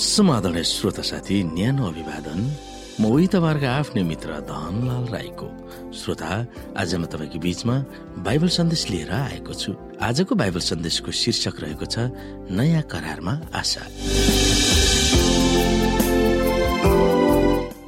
[0.00, 2.40] समाधान श्रोता साथी न्यानो अभिवादन।
[3.00, 5.48] म उही तपाईँहरूको आफ्नै मित्र धनलाल राईको।
[5.92, 6.28] श्रोता
[6.80, 7.76] आज म तपाईँको बीचमा
[8.24, 12.08] बाइबल सन्देश लिएर आएको छु। आजको बाइबल सन्देशको शीर्षक रहेको छ
[12.48, 13.82] नयाँ करारमा आशा।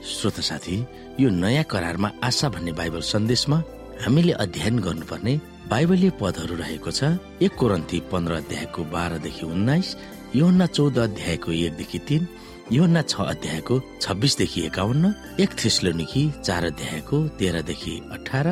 [0.04, 0.76] श्रोता साथी
[1.16, 3.58] यो नयाँ करारमा आशा भन्ने बाइबल सन्देशमा
[4.04, 5.34] हामीले अध्ययन गर्नुपर्ने
[5.64, 9.96] बाइबलीय पदहरू रहेको छ एक कोरन्ती पन्ध्र अध्यायको बाह्रदेखि उन्नाइस
[10.34, 12.26] योहन्ना चौध अध्यायको एकदेखि तीन
[12.72, 15.04] योहन्ना छ अध्यायको छब्बिसदेखि एकाउन्न
[15.44, 18.46] एक थिस्लोनिकी चार अध्यायको तेह्रदेखि अठार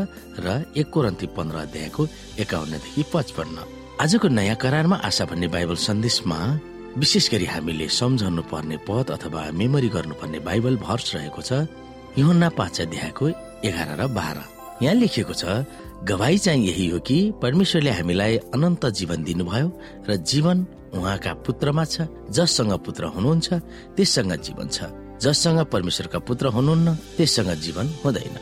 [0.45, 2.07] र एक कोरन्ती पन्ध्र अध्यायको
[2.45, 3.57] एकाउन्नदेखि पचपन्न।
[3.97, 6.39] आजको नयाँ करारमा आशा भन्ने बाइबल सन्देशमा
[7.01, 11.65] विशेष गरी हामीले सम्झाउनु पर्ने पद अथवा मेमोरी गर्नुपर्ने बाइबल भर्स रहेको छ
[12.21, 13.25] योहन्ना पाँच अध्यायको
[13.65, 14.39] एघार र बाह्र।
[14.85, 15.65] यहाँ लेखिएको छ
[16.09, 19.69] गवाई चाहिँ यही हो कि परमेश्वरले हामीलाई अनन्त जीवन दिनुभयो
[20.09, 23.49] र जीवन उहाँका पुत्रमा छ जससँग पुत्र हुनुहुन्छ
[23.97, 24.89] त्यससँग जीवन छ।
[25.21, 28.37] जससँग परमेश्वरका पुत्र हुनुहुन्न त्यससँग जीवन हुँदैन।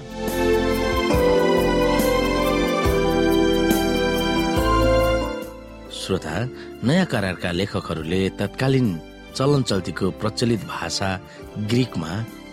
[5.98, 6.34] श्रोता
[6.86, 8.88] नयाँ करारका लेखकहरूले तत्कालीन
[9.34, 11.10] चलन चल्तीको प्रचलित भाषा
[11.70, 12.12] ग्रिकमा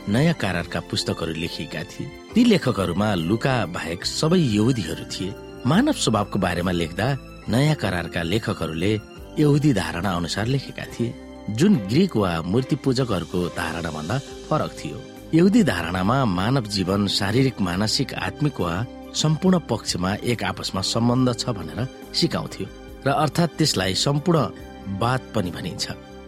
[0.09, 5.33] नयाँ करारका पुस्तकहरू लेखिएका थिए। ती लेखकहरूमा लुका बाहेक सबै यहुदीहरू थिए।
[5.65, 7.07] मानव स्वभावको बारेमा लेख्दा
[7.49, 8.91] नयाँ करारका लेखकहरूले
[9.39, 11.13] यहुदी धारणा अनुसार लेखेका थिए।
[11.49, 14.17] जुन ग्रिक वा मूर्ति पूजकहरूको धारणा भन्दा
[14.49, 15.01] फरक थियो।
[15.33, 18.73] यहुदी धारणामा मानव जीवन शारीरिक मानसिक आत्मिक वा
[19.15, 22.67] सम्पूर्ण पक्षमा एक आपसमा सम्बन्ध छ भनेर सिकाउँथ्यो।
[23.05, 24.39] र अर्थात् त्यसलाई सम्पूर्ण
[24.99, 25.85] बात पनि भनिन्छ।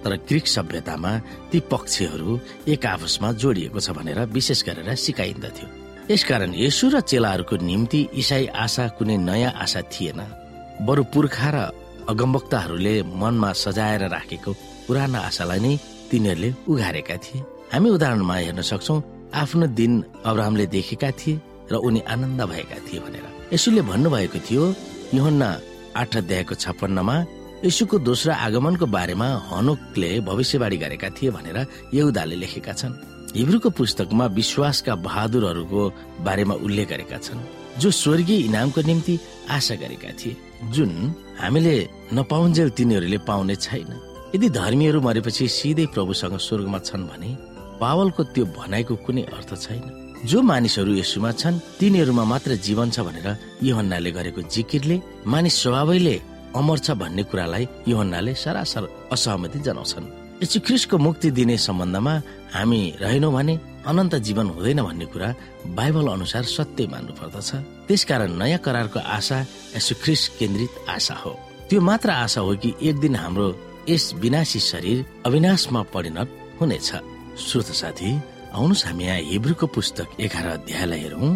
[0.08, 1.12] तर ग्रिक सभ्यतामा
[1.52, 2.40] ती पक्षहरू
[2.72, 5.68] एक आपसमा जोडिएको छ भनेर विशेष गरेर सिकाइन्दथ्यो
[6.08, 10.20] यसकारण यसु र चेलाहरूको निम्ति इसाई आशा कुनै नयाँ आशा थिएन।
[10.88, 11.58] बरु पुर्खा र
[12.08, 14.52] अगमवक्ताहरूले मनमा सजाएर राखेको
[14.88, 15.73] पुराना आशालाई नै
[16.08, 17.44] तिनीहरूले उघारेका थिए।
[17.76, 18.96] हामी उदाहरणमा हेर्न सक्छौ
[19.36, 21.42] आफ्नो दिन अब्राहमले देखेका थिए
[21.72, 24.64] र उनी आनन्द भएका थिए भनेर। यसुले भन्नुभएको थियो
[25.20, 25.50] योहन्ना
[26.00, 27.16] आठ अध्यायको छप्पन्नमा
[27.66, 31.58] यसुको दोस्रो आगमनको बारेमा हनुकले भविष्यवाणी गरेका थिए भनेर
[31.94, 32.94] यहुदाले लेखेका छन्।
[33.34, 35.82] हिब्रूको पुस्तकमा विश्वासका बहादुरहरूको
[36.22, 37.42] बारेमा उल्लेख गरेका छन्
[37.82, 39.20] जो स्वर्गीय इनामको निम्ति
[39.50, 40.38] आशा गरेका थिए
[40.73, 40.92] जुन
[41.42, 41.76] हामीले
[42.14, 43.90] नपाउन्जेल तिनीहरूले पाउने छैन।
[44.36, 47.30] यदि धर्मीहरू मरेपछि सिधै प्रभुसँग स्वर्गमा छन् भने
[47.82, 49.84] पावलको त्यो भनाइको कुनै अर्थ छैन।
[50.26, 53.28] जो मानिसहरू यसुमा छन् तिनीहरूमा मात्र जीवन छ भनेर
[53.66, 56.16] योहन्नाले गरेको जिकिरले मानिस स्वभावैले
[56.56, 60.06] अमर छ भन्ने कुरालाई योहन्नाले सरासर असहमति जनाउँछन्।
[60.44, 62.14] यसु ख्रिस्टको मुक्ति दिने सम्बन्धमा
[62.54, 63.56] हामी रहेनौँ भने
[63.90, 65.30] अनन्त जीवन हुँदैन भन्ने कुरा
[65.78, 67.50] बाइबल अनुसार सत्य मान्नु पर्दछ
[67.88, 69.40] त्यसकारण नयाँ करारको आशा
[69.76, 71.32] यसु ख्रिस केन्द्रित आशा हो।
[71.70, 73.48] त्यो मात्र आशा हो कि एक दिन हाम्रो
[73.90, 76.30] यस विनाशी शरीर अविनाशमा परिणत
[76.62, 76.90] हुनेछ।
[77.38, 78.12] श्रोत साथी
[78.54, 81.30] आउनुहोस् हामी यहाँ हिब्रूको पुस्तक एघार अध्यायलाई हेरौँ।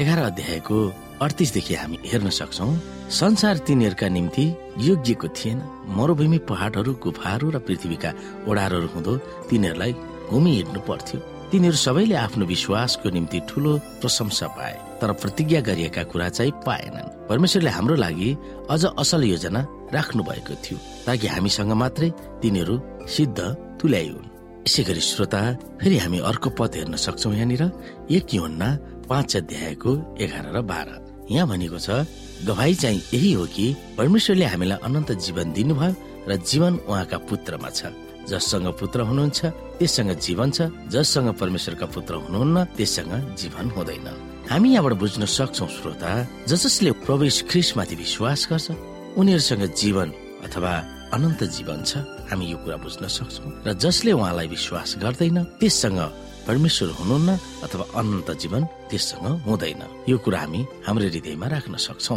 [0.00, 0.78] एघार अध्यायको
[1.20, 2.66] अडतिसदेखि हामी हेर्न सक्छौ
[3.12, 4.44] संसार तिनीहरूका निम्ति
[4.80, 5.58] योग्यको थिएन।
[5.96, 8.10] मरुभूमि पहाडहरू गुफाहरू र पृथ्वीका
[8.48, 9.12] ओडारहरू हुँदो
[9.48, 9.92] तिनीहरूलाई
[10.32, 11.18] घुमि हिँड्नु पर्थ्यो।
[11.52, 17.70] तिनीहरू सबैले आफ्नो विश्वासको निम्ति ठुलो प्रशंसा पाए तर प्रतिज्ञा गरिएका कुरा चाहिँ पाएनन्। परमेश्वरले
[17.76, 18.30] हाम्रो लागि
[18.70, 19.60] अझ असल योजना
[19.92, 22.10] राख्नु भएको थियो ताकि हामीसँग मात्रै
[22.40, 23.38] तिनीहरू सिद्ध
[23.76, 24.28] तुल्याइन्
[24.64, 25.40] यसै गरी श्रोता
[25.80, 27.62] फेरि हामी अर्को पद हेर्न सक्छौ यहाँनिर
[28.08, 28.68] एक योन्ना
[29.10, 29.90] पाँच अध्यायको
[30.24, 32.04] एघार र बाह्र। यहाँ भनेको छ
[32.46, 33.66] गवाई चाहिँ यही हो कि
[33.98, 35.94] परमेश्वरले हामीलाई अनन्त जीवन दिनुभयो
[36.28, 37.92] र जीवन उहाँका पुत्रमा छ।
[38.28, 39.40] जससँग पुत्र हुनुहुन्छ
[39.78, 44.08] त्यससँग जीवन छ। जससँग परमेश्वरका पुत्र हुनुहुन्न त्यससँग जीवन हुँदैन।
[44.50, 46.10] हामी यहाँबाट बुझ्न सक्छौ श्रोता
[46.48, 48.68] जस जसले प्रवेश ख्रिसमाथि विश्वास गर्छ
[49.16, 50.08] उनीहरूसँग जीवन
[50.46, 50.72] अथवा
[51.14, 56.00] अनन्त जीवन छ। हामी यो कुरा बुझ्न सक्छौ। र जसले उहाँलाई विश्वास गर्दैन त्यससँग
[56.46, 62.16] परमेश्वर हुनुहुन्न अथवा अनन्त जीवन त्यससँग हुँदैन। यो कुरा हामी हाम्रो हृदयमा राख्न सक्छौ।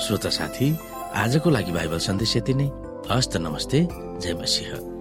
[0.00, 0.68] श्रोता साथी
[1.14, 2.70] आजको लागि बाइबल सन्देश यति नै।
[3.10, 3.88] हस्त नमस्ते।
[4.20, 4.95] जय मसिंह।